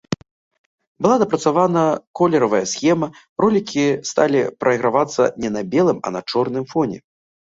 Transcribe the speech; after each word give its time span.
Была 1.05 1.15
дапрацавана 1.23 1.83
колеравая 2.19 2.61
схема, 2.71 3.07
ролікі 3.45 3.83
сталі 4.13 4.41
прайгравацца 4.63 5.23
не 5.45 5.49
на 5.59 5.63
белым, 5.75 5.97
а 6.09 6.13
на 6.17 6.21
чорным 6.35 6.65
фоне. 6.73 6.97